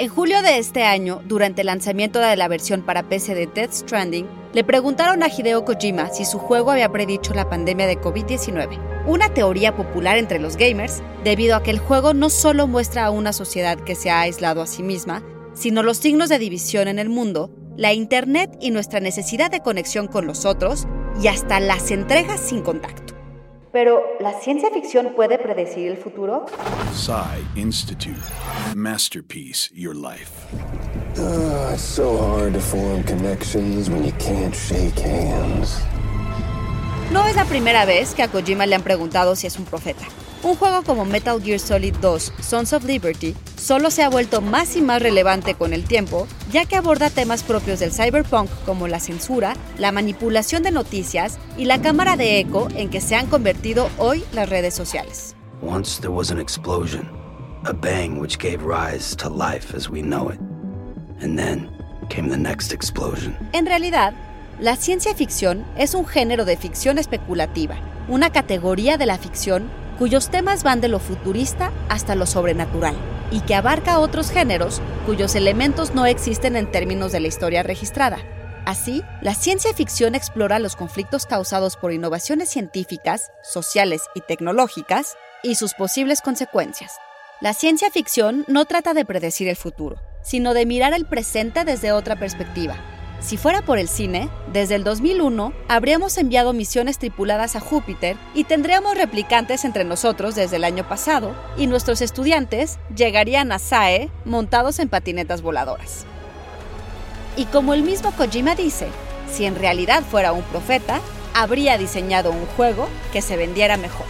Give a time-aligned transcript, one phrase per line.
[0.00, 3.72] En julio de este año, durante el lanzamiento de la versión para PC de Death
[3.72, 9.04] Stranding, le preguntaron a Hideo Kojima si su juego había predicho la pandemia de COVID-19,
[9.06, 13.10] una teoría popular entre los gamers, debido a que el juego no solo muestra a
[13.10, 15.22] una sociedad que se ha aislado a sí misma,
[15.52, 20.06] sino los signos de división en el mundo, la Internet y nuestra necesidad de conexión
[20.06, 20.86] con los otros,
[21.22, 23.09] y hasta las entregas sin contacto.
[23.72, 26.46] Pero, ¿la ciencia ficción puede predecir el futuro?
[26.92, 28.20] Psy Institute.
[28.74, 30.32] Masterpiece Your Life.
[31.16, 35.80] Uh, it's so hard to form connections when you can't shake hands.
[37.12, 40.04] No es la primera vez que a Kojima le han preguntado si es un profeta.
[40.42, 44.74] Un juego como Metal Gear Solid 2, Sons of Liberty, solo se ha vuelto más
[44.74, 49.00] y más relevante con el tiempo, ya que aborda temas propios del cyberpunk como la
[49.00, 53.90] censura, la manipulación de noticias y la cámara de eco en que se han convertido
[53.98, 55.36] hoy las redes sociales.
[55.60, 57.06] Once there was an explosion,
[57.66, 60.40] a bang which gave rise to life as we know it.
[61.22, 61.68] And then
[62.08, 63.36] came the next explosion.
[63.52, 64.14] En realidad,
[64.58, 67.76] la ciencia ficción es un género de ficción especulativa,
[68.08, 69.70] una categoría de la ficción
[70.00, 72.96] cuyos temas van de lo futurista hasta lo sobrenatural,
[73.30, 78.16] y que abarca otros géneros cuyos elementos no existen en términos de la historia registrada.
[78.64, 85.56] Así, la ciencia ficción explora los conflictos causados por innovaciones científicas, sociales y tecnológicas y
[85.56, 86.94] sus posibles consecuencias.
[87.42, 91.92] La ciencia ficción no trata de predecir el futuro, sino de mirar el presente desde
[91.92, 92.76] otra perspectiva,
[93.20, 98.44] si fuera por el cine, desde el 2001 habríamos enviado misiones tripuladas a Júpiter y
[98.44, 104.78] tendríamos replicantes entre nosotros desde el año pasado, y nuestros estudiantes llegarían a SAE montados
[104.78, 106.06] en patinetas voladoras.
[107.36, 108.88] Y como el mismo Kojima dice,
[109.30, 111.00] si en realidad fuera un profeta,
[111.34, 114.06] habría diseñado un juego que se vendiera mejor.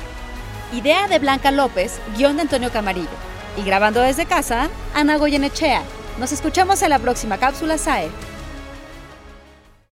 [0.73, 3.09] Idea de Blanca López, guion de Antonio Camarillo.
[3.57, 5.83] Y grabando desde casa, Ana Goyenechea.
[6.19, 8.09] Nos escuchamos en la próxima cápsula SAE.